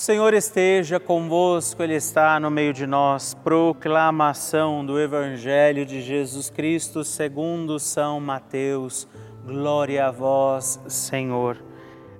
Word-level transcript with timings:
Senhor 0.00 0.32
esteja 0.32 0.98
convosco, 0.98 1.82
Ele 1.82 1.94
está 1.94 2.40
no 2.40 2.50
meio 2.50 2.72
de 2.72 2.86
nós. 2.86 3.34
Proclamação 3.34 4.82
do 4.82 4.98
Evangelho 4.98 5.84
de 5.84 6.00
Jesus 6.00 6.48
Cristo 6.48 7.04
segundo 7.04 7.78
São 7.78 8.18
Mateus. 8.18 9.06
Glória 9.44 10.06
a 10.06 10.10
vós, 10.10 10.80
Senhor. 10.88 11.62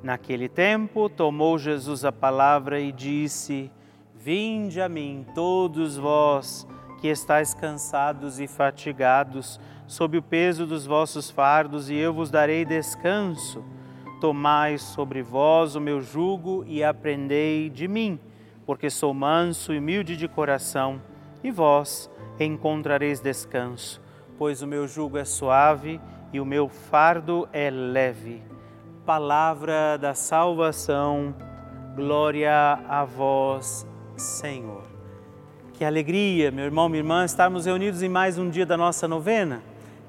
Naquele 0.02 0.46
tempo, 0.46 1.08
tomou 1.08 1.56
Jesus 1.56 2.04
a 2.04 2.12
palavra 2.12 2.78
e 2.78 2.92
disse: 2.92 3.70
Vinde 4.14 4.78
a 4.78 4.86
mim, 4.86 5.24
todos 5.34 5.96
vós 5.96 6.68
que 7.00 7.08
estáis 7.08 7.54
cansados 7.54 8.38
e 8.38 8.46
fatigados, 8.46 9.58
sob 9.86 10.18
o 10.18 10.22
peso 10.22 10.66
dos 10.66 10.84
vossos 10.84 11.30
fardos, 11.30 11.88
e 11.88 11.94
eu 11.94 12.12
vos 12.12 12.30
darei 12.30 12.62
descanso. 12.62 13.64
Tomai 14.20 14.76
sobre 14.76 15.22
vós 15.22 15.74
o 15.74 15.80
meu 15.80 16.02
jugo 16.02 16.62
e 16.68 16.84
aprendei 16.84 17.70
de 17.70 17.88
mim, 17.88 18.20
porque 18.66 18.90
sou 18.90 19.14
manso 19.14 19.72
e 19.72 19.78
humilde 19.78 20.14
de 20.14 20.28
coração, 20.28 21.00
e 21.42 21.50
vós 21.50 22.10
encontrareis 22.38 23.18
descanso, 23.18 23.98
pois 24.36 24.60
o 24.60 24.66
meu 24.66 24.86
jugo 24.86 25.16
é 25.16 25.24
suave 25.24 25.98
e 26.34 26.38
o 26.38 26.44
meu 26.44 26.68
fardo 26.68 27.48
é 27.50 27.70
leve. 27.70 28.42
Palavra 29.06 29.96
da 29.96 30.12
salvação, 30.12 31.34
glória 31.96 32.78
a 32.86 33.06
vós, 33.06 33.86
Senhor. 34.18 34.84
Que 35.72 35.82
alegria, 35.82 36.50
meu 36.50 36.66
irmão, 36.66 36.90
minha 36.90 37.00
irmã, 37.00 37.24
estarmos 37.24 37.64
reunidos 37.64 38.02
em 38.02 38.08
mais 38.10 38.36
um 38.36 38.50
dia 38.50 38.66
da 38.66 38.76
nossa 38.76 39.08
novena, 39.08 39.62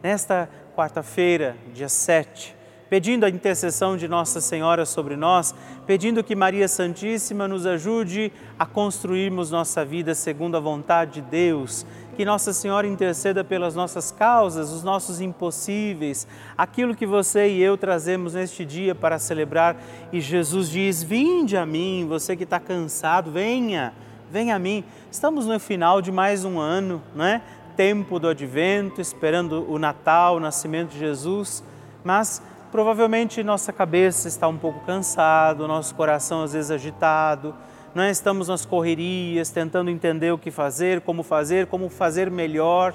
nesta 0.03 0.50
quarta-feira, 0.75 1.56
dia 1.74 1.88
7 1.88 2.60
pedindo 2.92 3.26
a 3.26 3.30
intercessão 3.30 3.96
de 3.96 4.06
Nossa 4.06 4.42
Senhora 4.42 4.86
sobre 4.86 5.16
nós, 5.16 5.56
pedindo 5.88 6.22
que 6.22 6.36
Maria 6.36 6.68
Santíssima 6.68 7.48
nos 7.48 7.66
ajude 7.66 8.34
a 8.60 8.66
construirmos 8.66 9.50
nossa 9.50 9.86
vida 9.86 10.14
segundo 10.14 10.58
a 10.58 10.60
vontade 10.60 11.14
de 11.14 11.22
Deus, 11.22 11.86
que 12.18 12.26
Nossa 12.26 12.52
Senhora 12.52 12.86
interceda 12.86 13.46
pelas 13.46 13.76
nossas 13.76 14.12
causas, 14.12 14.74
os 14.74 14.84
nossos 14.84 15.22
impossíveis, 15.22 16.28
aquilo 16.58 16.94
que 16.94 17.06
você 17.06 17.48
e 17.48 17.62
eu 17.62 17.78
trazemos 17.78 18.34
neste 18.34 18.66
dia 18.66 18.94
para 18.94 19.18
celebrar. 19.18 19.78
E 20.12 20.20
Jesus 20.20 20.70
diz: 20.70 21.02
Vinde 21.02 21.56
a 21.56 21.66
mim, 21.66 22.06
você 22.10 22.36
que 22.36 22.44
está 22.44 22.60
cansado, 22.60 23.32
venha, 23.32 23.94
venha 24.30 24.54
a 24.54 24.60
mim. 24.60 24.84
Estamos 25.10 25.46
no 25.46 25.58
final 25.62 26.02
de 26.02 26.12
mais 26.12 26.44
um 26.44 26.60
ano, 26.60 27.02
não 27.16 27.24
é? 27.24 27.42
Tempo 27.78 28.20
do 28.20 28.28
advento, 28.28 29.00
esperando 29.00 29.66
o 29.72 29.80
Natal, 29.80 30.36
o 30.36 30.40
nascimento 30.42 30.90
de 30.90 31.00
Jesus, 31.00 31.64
mas 32.04 32.42
Provavelmente 32.72 33.44
nossa 33.44 33.74
cabeça 33.74 34.30
está 34.30 34.48
um 34.48 34.58
pouco 34.58 34.80
cansado, 34.86 35.68
nosso 35.68 35.94
coração 35.94 36.44
às 36.44 36.54
vezes 36.54 36.72
agitado, 36.72 37.54
é? 37.94 38.10
estamos 38.10 38.48
nas 38.48 38.66
correrias, 38.66 39.50
tentando 39.50 39.90
entender 39.90 40.32
o 40.32 40.38
que 40.38 40.50
fazer, 40.50 41.01
como 41.01 41.22
fazer, 41.22 41.68
como 41.68 41.90
fazer 41.90 42.32
melhor. 42.32 42.94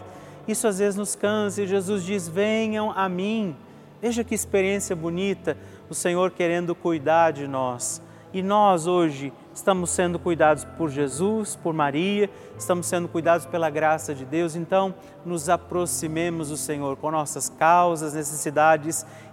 Isso 0.49 0.67
às 0.67 0.79
vezes 0.79 0.97
nos 0.97 1.15
cansa 1.15 1.63
e 1.63 1.67
Jesus 1.67 2.03
diz: 2.05 2.27
Venham 2.27 2.91
a 2.91 3.07
mim. 3.07 3.55
Veja 4.01 4.25
que 4.25 4.35
experiência 4.35 4.97
bonita, 4.97 5.59
o 5.91 5.95
Senhor 5.95 6.31
querendo 6.31 6.75
cuidar 6.75 7.33
de 7.33 7.47
nós. 7.47 8.01
E 8.33 8.43
nós 8.43 8.87
hoje 8.87 9.33
estamos 9.55 9.91
sendo 9.91 10.19
cuidados 10.19 10.65
por 10.65 10.91
Jesus, 10.91 11.57
por 11.57 11.73
Maria, 11.73 12.29
estamos 12.59 12.87
sendo 12.87 13.09
cuidados 13.09 13.47
pela 13.47 13.71
graça 13.71 14.15
de 14.15 14.25
Deus. 14.25 14.55
Então, 14.55 14.95
nos 15.25 15.49
aproximemos 15.49 16.51
do 16.51 16.57
Senhor 16.57 16.97
com 16.97 17.11
nossas 17.11 17.49
causas, 17.49 18.15
necessidades 18.15 19.07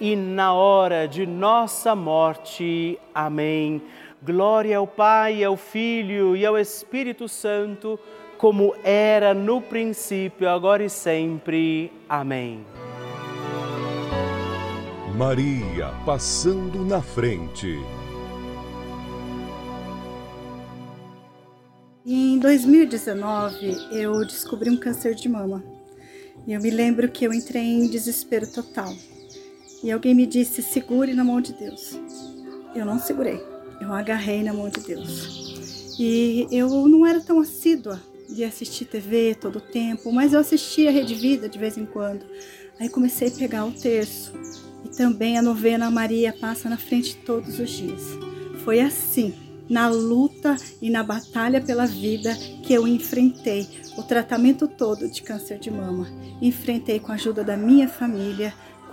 e 0.00 0.16
na 0.16 0.52
hora 0.52 1.06
de 1.06 1.26
nossa 1.26 1.94
morte. 1.94 2.98
Amém. 3.14 3.82
Glória 4.22 4.78
ao 4.78 4.86
Pai, 4.86 5.44
ao 5.44 5.56
Filho 5.56 6.34
e 6.34 6.46
ao 6.46 6.58
Espírito 6.58 7.28
Santo, 7.28 7.98
como 8.38 8.74
era 8.82 9.34
no 9.34 9.60
princípio, 9.60 10.48
agora 10.48 10.84
e 10.84 10.90
sempre. 10.90 11.92
Amém. 12.08 12.64
Maria 15.16 15.90
passando 16.04 16.84
na 16.84 17.00
frente. 17.00 17.78
Em 22.04 22.38
2019, 22.38 23.76
eu 23.92 24.18
descobri 24.26 24.68
um 24.68 24.76
câncer 24.76 25.14
de 25.14 25.28
mama. 25.28 25.64
E 26.46 26.52
eu 26.52 26.60
me 26.60 26.70
lembro 26.70 27.08
que 27.08 27.24
eu 27.24 27.32
entrei 27.32 27.62
em 27.62 27.88
desespero 27.88 28.46
total. 28.46 28.92
E 29.84 29.92
alguém 29.92 30.14
me 30.14 30.24
disse: 30.24 30.62
segure 30.62 31.12
na 31.12 31.22
mão 31.22 31.42
de 31.42 31.52
Deus. 31.52 32.00
Eu 32.74 32.86
não 32.86 32.98
segurei, 32.98 33.38
eu 33.80 33.92
agarrei 33.92 34.42
na 34.42 34.54
mão 34.54 34.70
de 34.70 34.80
Deus. 34.80 35.94
E 36.00 36.48
eu 36.50 36.88
não 36.88 37.06
era 37.06 37.20
tão 37.20 37.38
assídua 37.38 38.00
de 38.28 38.42
assistir 38.42 38.86
TV 38.86 39.36
todo 39.38 39.56
o 39.56 39.60
tempo, 39.60 40.10
mas 40.10 40.32
eu 40.32 40.40
assistia 40.40 40.90
Rede 40.90 41.14
Vida 41.14 41.50
de 41.50 41.58
vez 41.58 41.76
em 41.76 41.84
quando. 41.84 42.24
Aí 42.80 42.88
comecei 42.88 43.28
a 43.28 43.30
pegar 43.30 43.66
o 43.66 43.72
terço 43.72 44.32
e 44.86 44.88
também 44.88 45.36
a 45.38 45.42
novena 45.42 45.90
Maria 45.90 46.32
passa 46.32 46.68
na 46.68 46.78
frente 46.78 47.16
todos 47.18 47.60
os 47.60 47.70
dias. 47.70 48.02
Foi 48.64 48.80
assim 48.80 49.34
na 49.68 49.88
luta 49.88 50.56
e 50.80 50.90
na 50.90 51.02
batalha 51.02 51.60
pela 51.60 51.86
vida 51.86 52.34
que 52.62 52.72
eu 52.72 52.88
enfrentei 52.88 53.68
o 53.96 54.02
tratamento 54.02 54.66
todo 54.66 55.10
de 55.10 55.22
câncer 55.22 55.58
de 55.58 55.70
mama. 55.70 56.08
Enfrentei 56.40 56.98
com 56.98 57.12
a 57.12 57.14
ajuda 57.14 57.44
da 57.44 57.56
minha 57.56 57.88
família, 57.88 58.52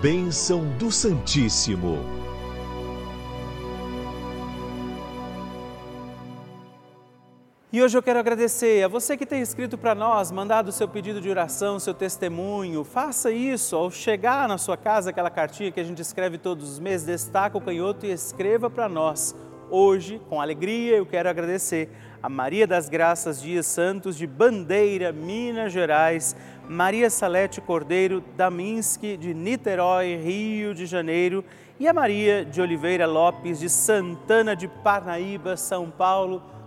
Bênção 0.00 0.64
do 0.78 0.92
Santíssimo. 0.92 2.25
E 7.76 7.82
hoje 7.82 7.98
eu 7.98 8.02
quero 8.02 8.18
agradecer 8.18 8.82
a 8.82 8.88
você 8.88 9.18
que 9.18 9.26
tem 9.26 9.42
escrito 9.42 9.76
para 9.76 9.94
nós, 9.94 10.32
mandado 10.32 10.68
o 10.68 10.72
seu 10.72 10.88
pedido 10.88 11.20
de 11.20 11.28
oração, 11.28 11.78
seu 11.78 11.92
testemunho. 11.92 12.82
Faça 12.84 13.30
isso 13.30 13.76
ao 13.76 13.90
chegar 13.90 14.48
na 14.48 14.56
sua 14.56 14.78
casa 14.78 15.10
aquela 15.10 15.28
cartinha 15.28 15.70
que 15.70 15.78
a 15.78 15.84
gente 15.84 16.00
escreve 16.00 16.38
todos 16.38 16.72
os 16.72 16.78
meses, 16.78 17.06
destaca 17.06 17.58
o 17.58 17.60
canhoto 17.60 18.06
e 18.06 18.10
escreva 18.10 18.70
para 18.70 18.88
nós. 18.88 19.36
Hoje, 19.70 20.18
com 20.26 20.40
alegria, 20.40 20.96
eu 20.96 21.04
quero 21.04 21.28
agradecer 21.28 21.90
a 22.22 22.30
Maria 22.30 22.66
das 22.66 22.88
Graças 22.88 23.42
Dias 23.42 23.66
Santos 23.66 24.16
de 24.16 24.26
Bandeira, 24.26 25.12
Minas 25.12 25.70
Gerais, 25.70 26.34
Maria 26.66 27.10
Salete 27.10 27.60
Cordeiro 27.60 28.24
Daminski 28.38 29.18
de 29.18 29.34
Niterói, 29.34 30.16
Rio 30.16 30.74
de 30.74 30.86
Janeiro 30.86 31.44
e 31.78 31.86
a 31.86 31.92
Maria 31.92 32.42
de 32.42 32.58
Oliveira 32.62 33.06
Lopes 33.06 33.60
de 33.60 33.68
Santana 33.68 34.56
de 34.56 34.66
Parnaíba, 34.66 35.58
São 35.58 35.90
Paulo 35.90 36.55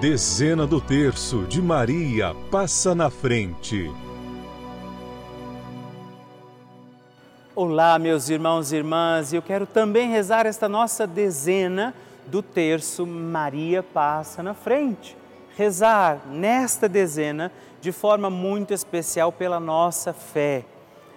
Dezena 0.00 0.64
do 0.64 0.80
terço 0.80 1.44
de 1.48 1.60
Maria 1.60 2.32
passa 2.52 2.94
na 2.94 3.10
frente. 3.10 3.90
Olá, 7.52 7.98
meus 7.98 8.28
irmãos 8.28 8.70
e 8.70 8.76
irmãs, 8.76 9.32
eu 9.32 9.42
quero 9.42 9.66
também 9.66 10.08
rezar 10.08 10.46
esta 10.46 10.68
nossa 10.68 11.04
dezena 11.04 11.92
do 12.28 12.40
terço 12.40 13.04
Maria 13.04 13.82
passa 13.82 14.40
na 14.40 14.54
frente. 14.54 15.16
Rezar 15.56 16.20
nesta 16.28 16.88
dezena 16.88 17.50
de 17.80 17.90
forma 17.90 18.30
muito 18.30 18.72
especial 18.72 19.32
pela 19.32 19.58
nossa 19.58 20.12
fé. 20.12 20.64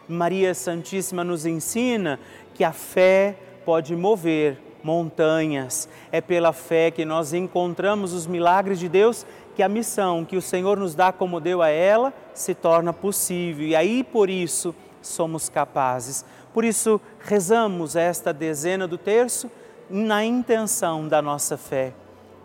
Maria 0.10 0.56
Santíssima 0.56 1.24
nos 1.24 1.46
ensina 1.46 2.20
que 2.56 2.64
a 2.64 2.72
fé 2.72 3.38
pode 3.64 3.96
mover 3.96 4.58
montanhas. 4.84 5.88
É 6.12 6.22
pela 6.22 6.54
fé 6.54 6.92
que 6.92 7.06
nós 7.06 7.34
encontramos 7.34 8.14
os 8.14 8.28
milagres 8.28 8.80
de 8.80 8.90
Deus 8.90 9.26
que 9.56 9.64
a 9.64 9.70
missão 9.70 10.24
que 10.24 10.38
o 10.38 10.42
Senhor 10.42 10.78
nos 10.78 10.96
dá 10.96 11.12
como 11.12 11.40
deu 11.40 11.62
a 11.62 11.70
ela 11.70 12.14
se 12.34 12.54
torna 12.56 12.94
possível. 12.94 13.68
E 13.68 13.76
aí 13.76 14.04
por 14.04 14.30
isso 14.30 14.74
somos 15.02 15.50
capazes. 15.50 16.26
Por 16.54 16.64
isso 16.64 17.00
rezamos 17.20 17.96
esta 17.96 18.34
dezena 18.34 18.88
do 18.88 18.98
terço 18.98 19.50
na 19.90 20.24
intenção 20.24 21.08
da 21.08 21.22
nossa 21.22 21.58
fé. 21.58 21.94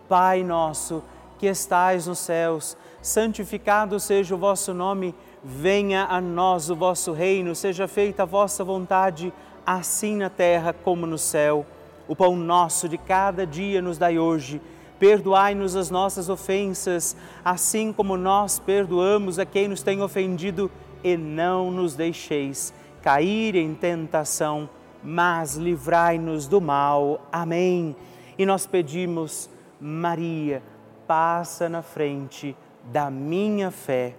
Pai 0.07 0.43
nosso, 0.43 1.03
que 1.37 1.47
estais 1.47 2.07
nos 2.07 2.19
céus, 2.19 2.77
santificado 3.01 3.99
seja 3.99 4.35
o 4.35 4.37
vosso 4.37 4.73
nome, 4.73 5.13
venha 5.43 6.05
a 6.05 6.19
nós 6.19 6.69
o 6.69 6.75
vosso 6.75 7.11
reino, 7.11 7.55
seja 7.55 7.87
feita 7.87 8.23
a 8.23 8.25
vossa 8.25 8.63
vontade, 8.63 9.33
assim 9.65 10.17
na 10.17 10.29
terra 10.29 10.73
como 10.73 11.05
no 11.05 11.17
céu. 11.17 11.65
O 12.07 12.15
pão 12.15 12.35
nosso 12.35 12.87
de 12.87 12.97
cada 12.97 13.45
dia 13.45 13.81
nos 13.81 13.97
dai 13.97 14.17
hoje. 14.17 14.61
Perdoai-nos 14.99 15.75
as 15.75 15.91
nossas 15.91 16.29
ofensas, 16.29 17.15
assim 17.45 17.93
como 17.93 18.17
nós 18.17 18.57
perdoamos 18.57 19.37
a 19.37 19.45
quem 19.45 19.67
nos 19.67 19.83
tem 19.83 20.01
ofendido, 20.01 20.71
e 21.03 21.15
não 21.15 21.69
nos 21.69 21.95
deixeis 21.95 22.73
cair 23.01 23.55
em 23.55 23.73
tentação, 23.73 24.69
mas 25.03 25.55
livrai-nos 25.55 26.47
do 26.47 26.59
mal. 26.59 27.21
Amém. 27.31 27.95
E 28.37 28.45
nós 28.45 28.65
pedimos, 28.65 29.49
Maria, 29.79 30.61
passa 31.07 31.69
na 31.69 31.81
frente 31.81 32.55
da 32.91 33.09
minha 33.09 33.71
fé. 33.71 34.15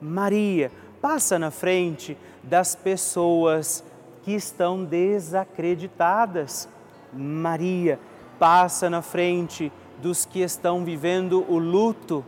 Maria, 0.00 0.70
passa 1.00 1.38
na 1.38 1.50
frente 1.50 2.16
das 2.42 2.74
pessoas 2.74 3.84
que 4.22 4.32
estão 4.32 4.84
desacreditadas. 4.84 6.68
Maria, 7.12 7.98
passa 8.38 8.88
na 8.88 9.02
frente 9.02 9.72
dos 10.00 10.24
que 10.24 10.40
estão 10.40 10.84
vivendo 10.84 11.44
o 11.48 11.58
luto. 11.58 12.24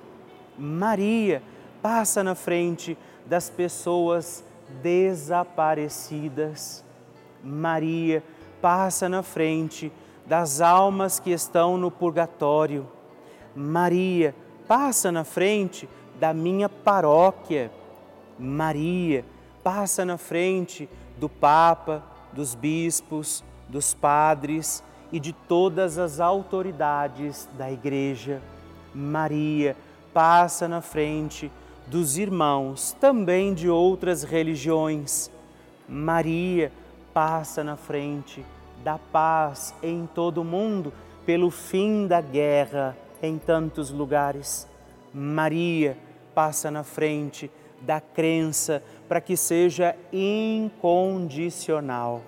Maria, 0.58 1.42
passa 1.80 2.22
na 2.22 2.34
frente 2.34 2.98
das 3.26 3.48
pessoas 3.48 4.44
desaparecidas. 4.82 6.84
Maria, 7.42 8.22
passa 8.60 9.08
na 9.08 9.22
frente 9.22 9.90
das 10.26 10.60
almas 10.60 11.18
que 11.18 11.30
estão 11.30 11.76
no 11.76 11.90
purgatório. 11.90 12.86
Maria, 13.54 14.34
passa 14.68 15.10
na 15.10 15.24
frente 15.24 15.88
da 16.18 16.34
minha 16.34 16.68
paróquia. 16.68 17.70
Maria, 18.38 19.24
passa 19.62 20.04
na 20.04 20.16
frente 20.16 20.88
do 21.18 21.28
Papa, 21.28 22.02
dos 22.32 22.54
bispos, 22.54 23.44
dos 23.70 23.94
padres 23.94 24.82
e 25.12 25.18
de 25.18 25.32
todas 25.32 25.96
as 25.96 26.20
autoridades 26.20 27.48
da 27.56 27.70
Igreja. 27.70 28.42
Maria, 28.94 29.76
passa 30.12 30.68
na 30.68 30.80
frente 30.80 31.50
dos 31.86 32.18
irmãos, 32.18 32.96
também 33.00 33.54
de 33.54 33.68
outras 33.68 34.22
religiões. 34.22 35.30
Maria, 35.88 36.70
passa 37.14 37.64
na 37.64 37.76
frente 37.76 38.44
da 38.84 38.98
paz 38.98 39.74
em 39.82 40.08
todo 40.14 40.42
o 40.42 40.44
mundo, 40.44 40.92
pelo 41.26 41.50
fim 41.50 42.06
da 42.06 42.20
guerra 42.20 42.96
em 43.22 43.38
tantos 43.38 43.90
lugares. 43.90 44.68
Maria 45.12 45.98
passa 46.34 46.70
na 46.70 46.84
frente 46.84 47.50
da 47.80 48.00
crença 48.00 48.80
para 49.08 49.20
que 49.20 49.36
seja 49.36 49.96
incondicional. 50.12 52.22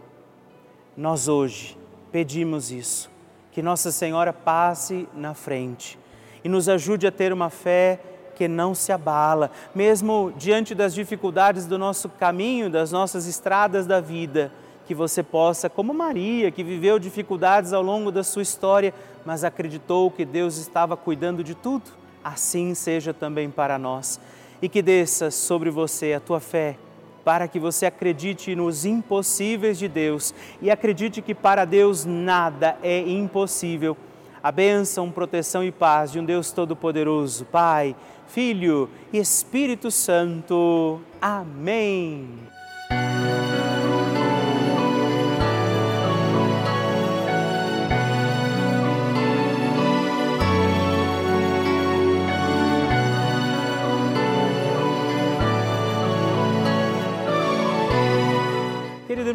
Nós 0.97 1.27
hoje 1.27 1.77
pedimos 2.11 2.71
isso, 2.71 3.11
que 3.51 3.63
Nossa 3.63 3.91
Senhora 3.91 4.33
passe 4.33 5.09
na 5.15 5.33
frente 5.33 5.99
e 6.45 6.49
nos 6.49 6.69
ajude 6.69 7.07
a 7.07 7.13
ter 7.13 7.33
uma 7.33 7.49
fé 7.49 7.99
que 8.35 8.47
não 8.47 8.75
se 8.75 8.93
abala, 8.93 9.51
mesmo 9.75 10.33
diante 10.37 10.75
das 10.75 10.93
dificuldades 10.95 11.67
do 11.67 11.79
nosso 11.79 12.09
caminho, 12.09 12.69
das 12.69 12.93
nossas 12.93 13.27
estradas 13.27 13.87
da 13.87 14.01
vida 14.01 14.53
que 14.87 14.95
você 14.95 15.23
possa, 15.23 15.71
como 15.71 15.95
Maria, 15.95 16.51
que 16.51 16.63
viveu 16.63 16.99
dificuldades 16.99 17.73
ao 17.73 17.83
longo 17.83 18.11
da 18.11 18.23
sua 18.23 18.43
história, 18.43 18.93
mas 19.25 19.45
acreditou 19.45 20.11
que 20.11 20.25
Deus 20.25 20.59
estava 20.59 20.97
cuidando 20.97 21.43
de 21.43 21.55
tudo, 21.55 21.91
assim 22.23 22.75
seja 22.75 23.15
também 23.15 23.51
para 23.51 23.79
nós. 23.79 24.21
E 24.61 24.69
que 24.69 24.83
desça 24.83 25.31
sobre 25.31 25.71
você 25.71 26.13
a 26.13 26.21
tua 26.21 26.41
fé, 26.41 26.77
para 27.25 27.49
que 27.49 27.59
você 27.59 27.87
acredite 27.87 28.55
nos 28.55 28.85
impossíveis 28.85 29.79
de 29.79 29.89
Deus 29.89 30.35
e 30.61 30.71
acredite 30.71 31.23
que 31.23 31.35
para 31.35 31.65
Deus 31.65 32.05
nada 32.05 32.77
é 32.83 33.01
impossível. 33.01 33.97
A 34.43 34.51
bênção, 34.51 35.11
proteção 35.11 35.63
e 35.63 35.71
paz 35.71 36.11
de 36.11 36.19
um 36.19 36.25
Deus 36.25 36.51
Todo-Poderoso, 36.51 37.45
Pai, 37.45 37.95
Filho 38.27 38.91
e 39.13 39.19
Espírito 39.19 39.91
Santo. 39.91 41.01
Amém. 41.21 42.29